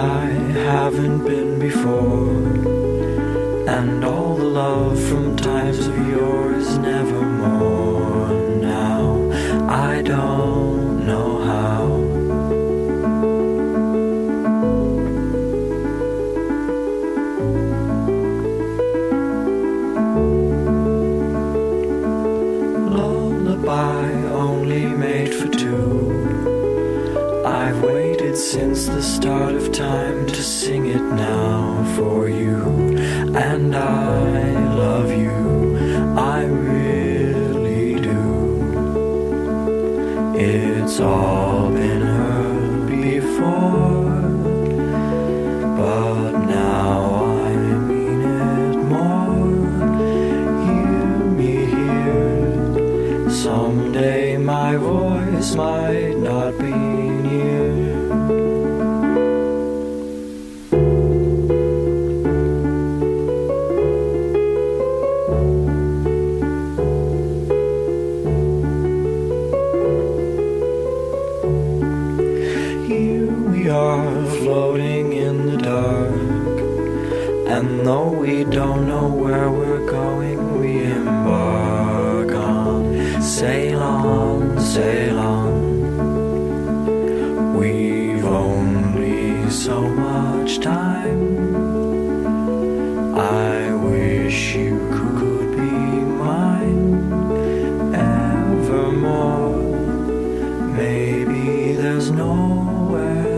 I 0.00 0.24
haven't 0.70 1.24
been 1.24 1.58
before. 1.58 2.30
And 3.68 4.02
all 4.02 4.34
the 4.34 4.44
love 4.44 4.98
from 4.98 5.36
times 5.36 5.86
of 5.86 6.08
yore 6.08 6.54
is 6.54 6.78
nevermore. 6.78 8.28
Now 8.62 9.30
I 9.68 10.00
don't 10.00 11.06
know 11.06 11.28
how. 11.50 11.86
Lullaby 22.96 24.12
only 24.32 24.86
made 24.86 25.34
for 25.34 25.48
two. 25.48 26.09
Waited 28.30 28.42
since 28.44 28.86
the 28.86 29.02
start 29.02 29.54
of 29.54 29.72
time 29.72 30.24
to 30.24 30.42
sing 30.42 30.86
it 30.86 31.02
now 31.02 31.82
for 31.96 32.28
you. 32.28 32.62
And 33.34 33.74
I 33.74 34.52
love 34.72 35.10
you, 35.10 35.76
I 36.16 36.44
really 36.44 37.94
do. 38.00 38.22
It's 40.36 41.00
all 41.00 41.70
been 41.70 42.02
heard 42.02 42.86
before, 42.86 44.22
but 45.76 46.30
now 46.46 47.24
I 47.24 47.54
mean 47.88 48.20
it 48.20 48.76
more. 48.94 49.56
Hear 50.66 51.16
me 51.40 51.54
here. 51.66 53.30
Someday 53.30 54.36
my 54.36 54.76
voice 54.76 55.56
might 55.56 56.16
not 56.16 56.56
be 56.58 56.70
near. 56.70 57.99
Floating 74.26 75.12
in 75.12 75.46
the 75.46 75.56
dark. 75.56 76.58
And 77.54 77.86
though 77.86 78.10
we 78.10 78.44
don't 78.44 78.86
know 78.86 79.08
where 79.08 79.50
we're 79.50 79.86
going, 79.90 80.60
we 80.60 80.84
embark 80.84 82.32
on. 82.32 83.20
Sail 83.20 83.82
on, 83.82 84.60
sail 84.60 85.18
on. 85.18 85.52
We've 87.58 88.24
only 88.24 89.50
so 89.50 89.80
much 89.82 90.60
time. 90.60 91.20
I 93.18 93.74
wish 93.74 94.54
you 94.54 94.78
could 94.96 95.56
be 95.56 95.72
mine 96.24 96.86
evermore. 97.92 99.58
Maybe 100.76 101.74
there's 101.74 102.10
nowhere 102.10 103.29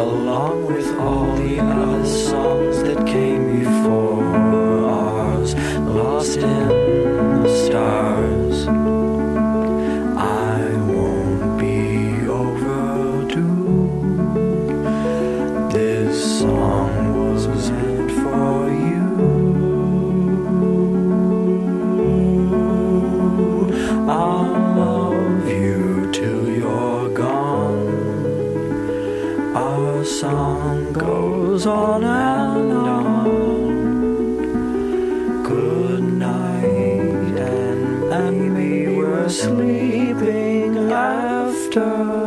along 0.00 0.64
with 0.64 0.88
all 0.98 1.34
the 1.36 1.58
other 1.60 2.06
songs 2.06 2.82
that 2.82 3.06
came 3.06 3.58
before 3.58 4.24
ours, 4.88 5.54
lost 5.80 6.38
in 6.38 6.79
goes 31.50 31.66
on 31.66 32.04
and 32.04 32.72
on. 32.72 33.24
Good 35.42 36.04
night, 36.04 37.36
and 37.48 38.08
maybe 38.08 38.94
we're 38.94 39.28
sleeping 39.28 40.92
after. 40.92 42.19